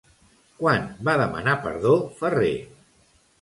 [0.61, 1.93] Quan va demanar perdó
[2.23, 2.51] Ferrer?